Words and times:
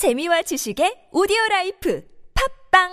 재미와 0.00 0.40
지식의 0.40 1.12
오디오 1.12 1.36
life 1.50 2.02
팟빵 2.72 2.88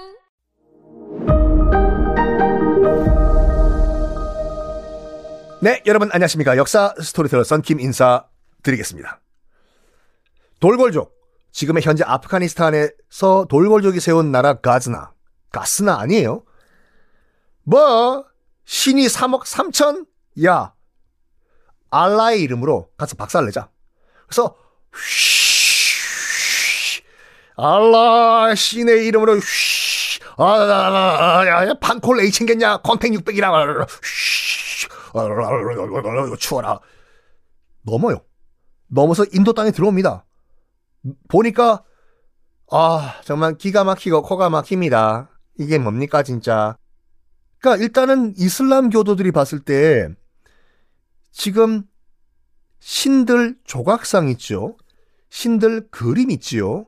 네, 5.61 5.81
여러분 5.85 6.09
안녕하십니까. 6.11 6.57
역사 6.57 6.93
스토리텔러 7.01 7.45
썬킴 7.45 7.79
인사 7.79 8.27
드리겠습니다. 8.61 9.21
돌궐족. 10.59 11.15
지금의 11.53 11.81
현재 11.83 12.03
아프가니스탄에서 12.05 13.45
돌궐족이 13.49 14.01
세운 14.01 14.33
나라 14.33 14.55
가즈나. 14.55 15.13
가시나 15.53 16.01
아니에요. 16.01 16.43
뭐, 17.63 18.25
신이 18.65 19.05
3억 19.05 19.45
3천? 19.45 20.05
야, 20.45 20.73
알라의 21.89 22.41
이름으로 22.41 22.89
가서 22.97 23.15
박살내자. 23.15 23.69
그래서, 24.27 24.57
휘, 24.93 25.46
알라 27.57 28.53
신의 28.55 29.07
이름으로 29.07 29.35
휘, 29.35 30.19
아, 30.37 30.43
아, 30.43 31.41
아, 31.41 31.61
아, 31.61 31.73
판콜 31.81 32.19
A 32.21 32.31
챙겼냐? 32.31 32.77
컨택 32.77 33.11
600이랑, 33.13 33.87
휘, 33.89 34.87
추워라. 36.37 36.79
넘어요. 37.81 38.21
넘어서 38.87 39.25
인도 39.33 39.53
땅에 39.53 39.71
들어옵니다. 39.71 40.25
보니까 41.27 41.83
아 42.69 43.19
정말 43.23 43.57
기가 43.57 43.83
막히고 43.83 44.21
코가 44.21 44.49
막힙니다. 44.49 45.29
이게 45.57 45.77
뭡니까 45.77 46.21
진짜. 46.21 46.77
그러니까 47.59 47.83
일단은 47.83 48.33
이슬람 48.37 48.89
교도들이 48.89 49.31
봤을 49.31 49.59
때 49.59 50.09
지금 51.31 51.83
신들 52.79 53.57
조각상 53.63 54.27
있죠. 54.29 54.77
신들 55.29 55.89
그림 55.89 56.29
있지요. 56.31 56.85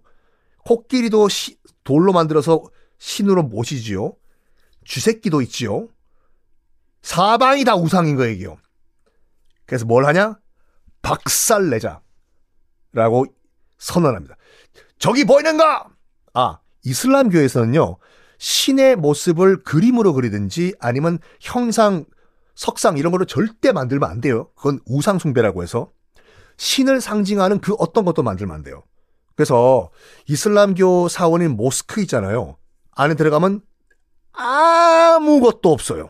코끼리도 0.66 1.30
시, 1.30 1.58
돌로 1.84 2.14
만들어서 2.14 2.64
신으로 2.98 3.44
모시지요. 3.44 4.16
쥐새끼도 4.86 5.42
있지요. 5.44 5.88
사방이 7.02 7.64
다 7.64 7.76
우상인 7.76 8.16
거예요. 8.16 8.58
그래서 9.66 9.86
뭘 9.86 10.06
하냐? 10.06 10.40
박살 11.02 11.70
내자. 11.70 12.02
라고 12.92 13.26
선언합니다. 13.78 14.36
저기 14.98 15.26
보이는가? 15.26 15.90
아, 16.34 16.60
이슬람교에서는요, 16.84 17.98
신의 18.38 18.96
모습을 18.96 19.64
그림으로 19.64 20.14
그리든지 20.14 20.76
아니면 20.80 21.20
형상, 21.40 22.06
석상 22.56 22.98
이런 22.98 23.12
거로 23.12 23.26
절대 23.26 23.72
만들면 23.72 24.10
안 24.10 24.22
돼요. 24.22 24.50
그건 24.56 24.80
우상숭배라고 24.86 25.64
해서. 25.64 25.92
신을 26.58 27.00
상징하는 27.00 27.62
그 27.62 27.74
어떤 27.80 28.04
것도 28.04 28.22
만들면 28.22 28.54
안 28.54 28.64
돼요. 28.64 28.84
그래서 29.40 29.90
이슬람교 30.28 31.08
사원인 31.08 31.52
모스크 31.52 32.02
있잖아요. 32.02 32.58
안에 32.92 33.14
들어가면 33.16 33.62
아무것도 34.34 35.72
없어요. 35.72 36.10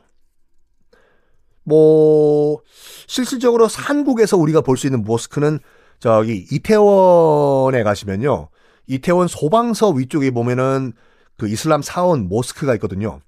뭐 1.63 2.59
실질적으로 3.05 3.67
한국에서 3.67 4.35
우리가 4.35 4.61
볼 4.61 4.77
수 4.77 4.87
있는 4.87 5.03
모스크는 5.03 5.59
저기 5.99 6.47
이태원에 6.51 7.83
가시면요. 7.83 8.49
이태원 8.87 9.27
소방서 9.27 9.91
위쪽에 9.91 10.31
보면은 10.31 10.93
그 11.37 11.47
이슬람 11.47 11.83
사원 11.83 12.29
모스크가 12.29 12.73
있거든요. 12.75 13.19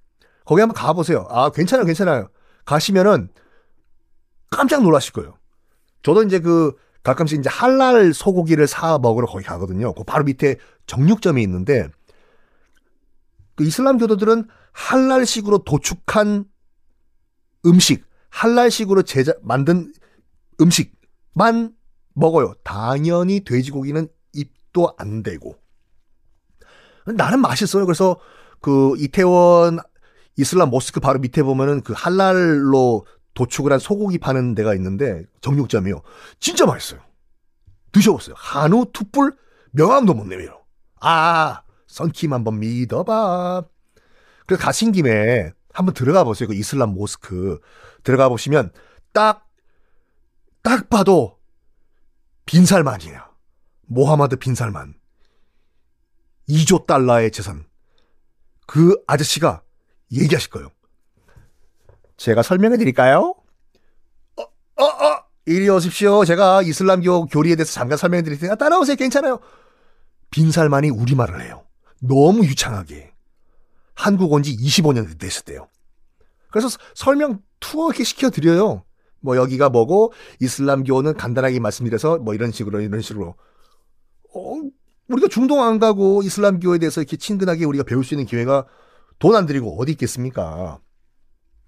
거기 0.45 0.61
한번 0.61 0.73
가보세요. 0.73 1.27
아, 1.29 1.51
괜찮아요, 1.51 1.85
괜찮아요. 1.85 2.29
가시면은 2.65 3.29
깜짝 4.49 4.81
놀라실 4.81 5.13
거예요. 5.13 5.35
저도 6.01 6.23
이제 6.23 6.39
그 6.39 6.73
가끔씩 7.03 7.39
이제 7.39 7.49
할랄 7.49 8.13
소고기를 8.13 8.67
사 8.67 8.97
먹으러 8.99 9.27
거기 9.27 9.43
가거든요. 9.43 9.93
그 9.93 10.03
바로 10.03 10.23
밑에 10.23 10.57
정육점이 10.87 11.41
있는데 11.43 11.87
그 13.55 13.63
이슬람 13.63 13.97
교도들은 13.97 14.47
할랄식으로 14.71 15.59
도축한 15.59 16.45
음식, 17.65 18.05
할랄식으로 18.29 19.03
제작 19.03 19.39
만든 19.43 19.91
음식만 20.59 21.75
먹어요. 22.13 22.53
당연히 22.63 23.43
돼지고기는 23.43 24.07
입도 24.33 24.93
안 24.97 25.23
대고. 25.23 25.55
나는 27.05 27.41
맛있어요. 27.41 27.85
그래서 27.85 28.19
그 28.59 28.93
이태원 28.97 29.79
이슬람 30.37 30.69
모스크 30.69 30.99
바로 30.99 31.19
밑에 31.19 31.43
보면은 31.43 31.81
그 31.81 31.93
할랄로 31.95 33.05
도축을 33.33 33.71
한 33.71 33.79
소고기 33.79 34.17
파는 34.17 34.55
데가 34.55 34.75
있는데 34.75 35.23
정육점이요. 35.41 36.01
진짜 36.39 36.65
맛있어요. 36.65 37.01
드셔보세요. 37.91 38.35
한우 38.37 38.87
투뿔 38.93 39.35
명함도 39.71 40.13
못 40.13 40.27
내밀어. 40.27 40.61
아, 40.99 41.63
선킴 41.87 42.33
한번 42.33 42.59
믿어봐. 42.59 43.63
그래서 44.45 44.63
가신 44.63 44.91
김에 44.91 45.51
한번 45.73 45.93
들어가 45.93 46.23
보세요. 46.23 46.47
그 46.47 46.53
이슬람 46.53 46.93
모스크. 46.93 47.59
들어가 48.03 48.29
보시면 48.29 48.71
딱, 49.13 49.47
딱 50.61 50.89
봐도 50.89 51.39
빈살만이에요. 52.45 53.21
모하마드 53.87 54.35
빈살만. 54.35 54.95
2조 56.49 56.85
달러의 56.85 57.31
재산. 57.31 57.65
그 58.67 59.01
아저씨가 59.07 59.63
얘기하실 60.11 60.49
거예요. 60.49 60.69
제가 62.21 62.43
설명해 62.43 62.77
드릴까요? 62.77 63.33
어, 64.37 64.43
어, 64.43 64.83
어, 64.85 65.23
이리 65.47 65.67
오십시오. 65.69 66.23
제가 66.23 66.61
이슬람교 66.61 67.25
교리에 67.25 67.55
대해서 67.55 67.73
잠깐 67.73 67.97
설명해 67.97 68.21
드릴 68.21 68.37
테니까 68.37 68.55
따라오세요. 68.57 68.95
괜찮아요. 68.95 69.39
빈살만이 70.29 70.91
우리말을 70.91 71.41
해요. 71.41 71.63
너무 71.99 72.45
유창하게. 72.45 73.11
한국 73.95 74.31
온 74.33 74.43
지 74.43 74.55
25년 74.55 75.17
됐었대요. 75.19 75.67
그래서 76.51 76.69
설명 76.93 77.41
투어 77.59 77.89
이렇게 77.89 78.03
시켜드려요. 78.03 78.83
뭐 79.19 79.35
여기가 79.35 79.69
뭐고 79.69 80.13
이슬람교는 80.39 81.15
간단하게 81.15 81.59
말씀드려서 81.59 82.19
뭐 82.19 82.35
이런 82.35 82.51
식으로 82.51 82.81
이런 82.81 83.01
식으로 83.01 83.35
어, 84.35 84.53
우리가 85.09 85.27
중동 85.27 85.63
안 85.63 85.79
가고 85.79 86.21
이슬람교에 86.23 86.77
대해서 86.77 87.01
이렇게 87.01 87.17
친근하게 87.17 87.65
우리가 87.65 87.83
배울 87.83 88.03
수 88.03 88.13
있는 88.13 88.25
기회가 88.27 88.65
돈 89.17 89.35
안 89.35 89.45
들이고 89.47 89.79
어디 89.81 89.91
있겠습니까? 89.93 90.79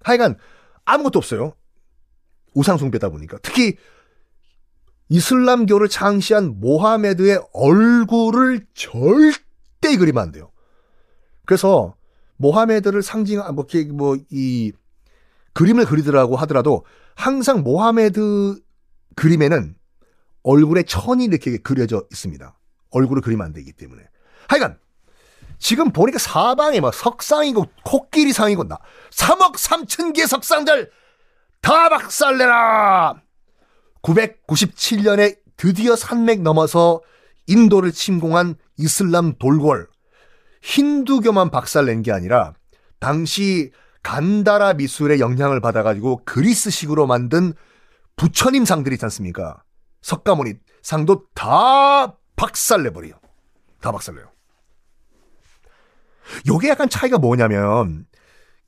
하여간 0.04 0.36
아무것도 0.84 1.18
없어요. 1.18 1.54
우상숭배다 2.54 3.08
보니까 3.08 3.38
특히 3.42 3.76
이슬람교를 5.08 5.88
창시한 5.88 6.60
모하메드의 6.60 7.42
얼굴을 7.52 8.66
절대 8.74 9.96
그리면 9.98 10.22
안 10.22 10.32
돼요. 10.32 10.50
그래서 11.44 11.94
모하메드를 12.36 13.02
상징한 13.02 13.54
뭐 13.54 13.66
이렇게 13.68 13.90
뭐이 13.92 14.72
그림을 15.52 15.84
그리더라고 15.86 16.36
하더라도 16.36 16.84
항상 17.14 17.62
모하메드 17.62 18.60
그림에는 19.14 19.76
얼굴에 20.42 20.82
천이 20.82 21.24
이렇게 21.24 21.58
그려져 21.58 22.06
있습니다. 22.10 22.58
얼굴을 22.90 23.22
그리면 23.22 23.46
안 23.46 23.52
되기 23.52 23.72
때문에. 23.72 24.02
하여간 24.48 24.78
지금 25.64 25.92
보니까 25.92 26.18
사방에 26.18 26.78
막 26.80 26.92
석상이고 26.92 27.64
코끼리상이고 27.84 28.68
나 28.68 28.76
3억 29.12 29.54
3천 29.54 30.14
개 30.14 30.26
석상들 30.26 30.90
다 31.62 31.88
박살내라. 31.88 33.22
997년에 34.02 35.38
드디어 35.56 35.96
산맥 35.96 36.42
넘어서 36.42 37.00
인도를 37.46 37.92
침공한 37.92 38.56
이슬람 38.76 39.38
돌골 39.38 39.88
힌두교만 40.60 41.48
박살낸 41.48 42.02
게 42.02 42.12
아니라 42.12 42.52
당시 43.00 43.72
간다라 44.02 44.74
미술의 44.74 45.18
영향을 45.18 45.62
받아가지고 45.62 46.26
그리스식으로 46.26 47.06
만든 47.06 47.54
부처님 48.16 48.66
상들이 48.66 48.96
있지 48.96 49.06
않습니까? 49.06 49.62
석가모니 50.02 50.56
상도 50.82 51.24
다 51.34 52.18
박살내버려요. 52.36 53.14
다 53.80 53.92
박살내요. 53.92 54.33
요게 56.48 56.68
약간 56.68 56.88
차이가 56.88 57.18
뭐냐면 57.18 58.06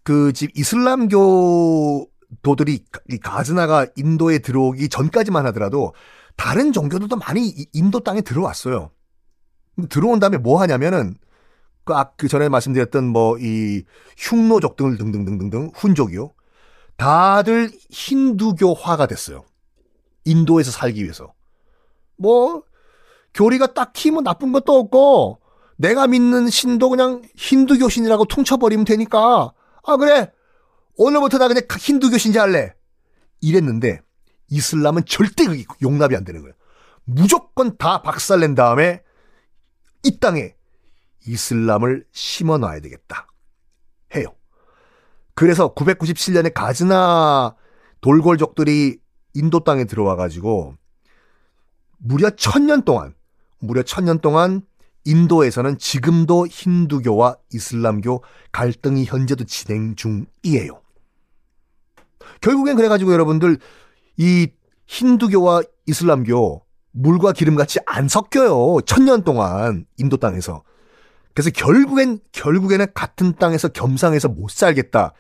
그 0.03 0.33
집 0.33 0.57
이슬람교 0.57 2.09
도들이 2.43 2.85
이 3.11 3.19
가즈나가 3.19 3.87
인도에 3.97 4.39
들어오기 4.39 4.89
전까지만 4.89 5.47
하더라도 5.47 5.95
다른 6.37 6.73
종교들도 6.73 7.17
많이 7.17 7.67
인도 7.73 8.01
땅에 8.01 8.21
들어왔어요. 8.21 8.91
들어온 9.89 10.19
다음에 10.21 10.39
뭐 10.39 10.61
하냐면은 10.61 11.17
그, 11.85 11.95
아, 11.95 12.11
그 12.17 12.27
전에 12.27 12.49
말씀드렸던 12.49 13.05
뭐, 13.05 13.39
이, 13.39 13.85
흉노족 14.19 14.75
등을 14.77 14.99
등등등등등, 14.99 15.71
훈족이요. 15.75 16.33
다들 16.97 17.71
힌두교화가 17.91 19.07
됐어요. 19.07 19.45
인도에서 20.25 20.73
살기 20.73 21.05
위해서. 21.05 21.33
뭐, 22.17 22.65
교리가 23.35 23.73
딱히 23.75 24.11
뭐 24.11 24.23
나쁜 24.23 24.51
것도 24.51 24.77
없고, 24.77 25.41
내가 25.77 26.07
믿는 26.07 26.49
신도 26.49 26.89
그냥 26.91 27.23
힌두교 27.37 27.89
신이라고 27.89 28.25
퉁쳐버리면 28.27 28.85
되니까, 28.85 29.53
아, 29.85 29.97
그래. 29.97 30.33
오늘부터 30.97 31.39
나 31.39 31.49
그냥 31.49 31.63
힌두교 31.71 32.19
신자 32.19 32.43
할래. 32.43 32.75
이랬는데, 33.41 34.01
이슬람은 34.49 35.05
절대 35.07 35.45
그게 35.47 35.65
용납이 35.83 36.17
안 36.17 36.25
되는 36.25 36.41
거예요. 36.41 36.55
무조건 37.05 37.77
다 37.77 38.03
박살낸 38.03 38.55
다음에 38.55 39.03
이 40.03 40.19
땅에 40.19 40.55
이슬람을 41.27 42.07
심어 42.13 42.59
놔야 42.59 42.81
되겠다. 42.81 43.27
해요. 44.15 44.35
그래서 45.35 45.75
997년에 45.75 46.53
가즈나 46.55 47.55
돌골족들이 48.01 48.99
인도 49.35 49.65
땅에 49.65 49.85
들어와 49.85 50.17
가지고 50.17 50.75
무려 51.99 52.31
천년 52.31 52.83
동안 52.83 53.15
무려 53.59 53.83
천년 53.83 54.21
동안 54.21 54.63
인도에서는 55.07 55.79
지금도 55.79 56.47
힌두교와 56.49 57.37
이슬람교 57.53 58.23
갈등이 58.53 59.05
현재도 59.05 59.45
진행 59.45 59.95
중이에요. 59.95 60.83
결국엔 62.41 62.77
그래가지고 62.77 63.13
여러분들 63.13 63.59
이 64.19 64.49
힌두교와 64.87 65.63
이슬람교 65.87 66.63
물과 66.91 67.33
기름같이 67.33 67.79
안 67.87 68.09
섞여요. 68.09 68.81
천년 68.83 69.23
동안 69.23 69.87
인도 69.97 70.17
땅에서. 70.17 70.63
그래서 71.35 71.51
결국엔 71.51 72.19
결국에는 72.33 72.87
같은 72.95 73.35
땅에서 73.37 73.69
겸상해서 73.69 74.29
못 74.29 74.51
살겠다 74.51 75.13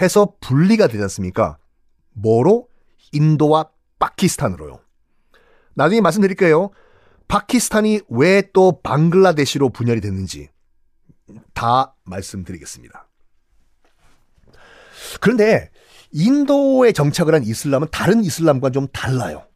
해서 0.00 0.34
분리가 0.40 0.86
되지 0.86 1.02
않습니까? 1.02 1.58
뭐로? 2.12 2.68
인도와 3.12 3.70
파키스탄으로요. 3.98 4.80
나중에 5.74 6.00
말씀드릴게요. 6.00 6.70
파키스탄이 7.32 8.02
왜 8.10 8.42
또 8.52 8.82
방글라데시로 8.82 9.70
분열이 9.70 10.02
됐는지 10.02 10.50
다 11.54 11.94
말씀드리겠습니다. 12.04 13.08
그런데 15.18 15.70
인도에 16.10 16.92
정착을 16.92 17.34
한 17.34 17.42
이슬람은 17.42 17.88
다른 17.90 18.22
이슬람과 18.22 18.68
좀 18.68 18.86
달라요. 18.88 19.46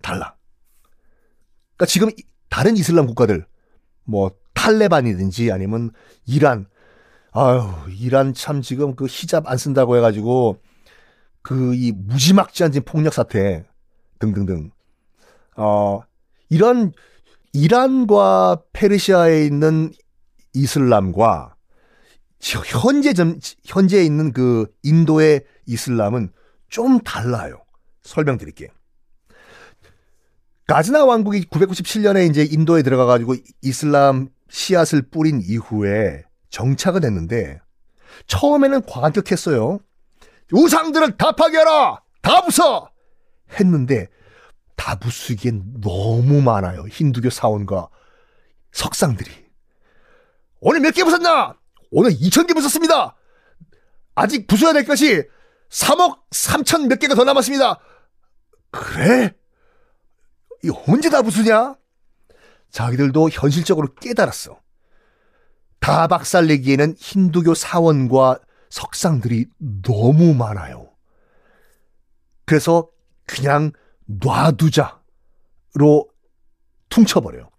달라. 0.00 0.34
그러니까 1.76 1.84
지금 1.86 2.08
다른 2.48 2.78
이슬람 2.78 3.06
국가들 3.06 3.46
뭐 4.04 4.30
탈레반이든지 4.54 5.52
아니면 5.52 5.90
이란 6.24 6.66
아유 7.32 7.70
이란 7.90 8.32
참 8.32 8.62
지금 8.62 8.96
그 8.96 9.04
히잡 9.06 9.46
안 9.46 9.58
쓴다고 9.58 9.94
해가지고 9.98 10.58
그 11.42 11.74
이 11.74 11.92
무지막지한 11.92 12.72
폭력 12.86 13.12
사태 13.12 13.66
등등등 14.18 14.70
어 15.56 16.00
이런 16.50 16.92
이란과 17.52 18.62
페르시아에 18.72 19.44
있는 19.44 19.92
이슬람과 20.52 21.54
현재 22.42 23.12
점, 23.12 23.38
현재 23.64 24.04
있는 24.04 24.32
그 24.32 24.66
인도의 24.82 25.44
이슬람은 25.66 26.32
좀 26.68 27.00
달라요. 27.00 27.62
설명드릴게요. 28.02 28.68
가즈나 30.66 31.04
왕국이 31.04 31.46
997년에 31.46 32.28
이제 32.30 32.44
인도에 32.44 32.82
들어가 32.82 33.04
가지고 33.04 33.34
이슬람 33.62 34.28
씨앗을 34.48 35.02
뿌린 35.02 35.40
이후에 35.42 36.22
정착은 36.50 37.04
했는데 37.04 37.60
처음에는 38.26 38.82
과격했어요. 38.86 39.80
우상들을 40.52 41.16
다 41.16 41.32
파괴하라! 41.32 42.00
다 42.22 42.42
부숴! 42.42 42.88
했는데 43.58 44.08
다 44.80 44.94
부수기엔 44.94 45.82
너무 45.82 46.40
많아요. 46.40 46.86
힌두교 46.88 47.28
사원과 47.28 47.90
석상들이. 48.72 49.30
오늘 50.60 50.80
몇 50.80 50.94
개 50.94 51.04
부쉈나? 51.04 51.54
오늘 51.90 52.12
2천 52.12 52.46
개 52.48 52.54
부쉈습니다. 52.54 53.14
아직 54.14 54.46
부숴야 54.46 54.72
될 54.72 54.86
것이 54.86 55.22
3억 55.68 56.20
3천 56.30 56.86
몇 56.88 56.98
개가 56.98 57.14
더 57.14 57.24
남았습니다. 57.24 57.78
그래? 58.70 59.34
이 60.64 60.70
언제 60.88 61.10
다 61.10 61.20
부수냐? 61.20 61.76
자기들도 62.70 63.28
현실적으로 63.28 63.94
깨달았어. 63.96 64.58
다 65.80 66.06
박살내기에는 66.06 66.94
힌두교 66.96 67.52
사원과 67.52 68.38
석상들이 68.70 69.46
너무 69.82 70.32
많아요. 70.32 70.90
그래서 72.46 72.88
그냥 73.26 73.72
놔두자로 74.18 76.08
퉁쳐버려요. 76.88 77.50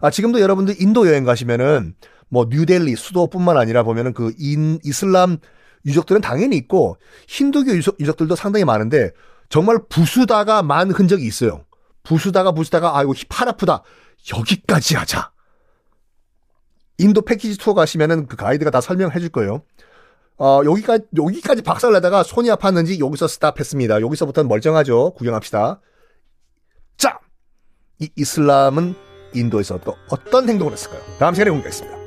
아, 0.00 0.10
지금도 0.10 0.40
여러분들 0.40 0.80
인도 0.80 1.08
여행 1.08 1.24
가시면은 1.24 1.94
뭐 2.28 2.46
뉴델리 2.48 2.96
수도뿐만 2.96 3.56
아니라 3.56 3.82
보면은 3.82 4.12
그 4.12 4.32
인, 4.38 4.78
이슬람 4.84 5.38
유적들은 5.86 6.20
당연히 6.20 6.56
있고 6.56 6.96
힌두교 7.28 7.72
유적, 7.76 8.00
유적들도 8.00 8.34
상당히 8.36 8.64
많은데 8.64 9.10
정말 9.48 9.78
부수다가 9.88 10.62
만 10.62 10.90
흔적이 10.90 11.26
있어요. 11.26 11.64
부수다가 12.02 12.52
부수다가 12.52 12.96
아이고 12.98 13.14
팔 13.28 13.48
아프다. 13.48 13.82
여기까지 14.36 14.96
하자. 14.96 15.32
인도 16.98 17.22
패키지 17.22 17.58
투어 17.58 17.74
가시면은 17.74 18.26
그 18.26 18.36
가이드가 18.36 18.70
다 18.70 18.80
설명해 18.80 19.18
줄 19.20 19.28
거예요. 19.28 19.62
어, 20.36 20.62
여기까지, 20.64 21.04
여기까지 21.16 21.62
박살 21.62 21.92
내다가 21.92 22.22
손이 22.22 22.48
아팠는지 22.50 22.98
여기서 22.98 23.28
스탑했습니다. 23.28 24.00
여기서부터는 24.00 24.48
멀쩡하죠. 24.48 25.12
구경합시다. 25.14 25.80
자, 27.94 28.04
이 28.04 28.08
이슬람은 28.16 28.94
인도에서 29.34 29.78
또 29.78 29.96
어떤 30.08 30.48
행동을 30.48 30.72
했을까요? 30.72 31.00
다음 31.18 31.34
시간에 31.34 31.50
공개하겠습니다. 31.50 32.03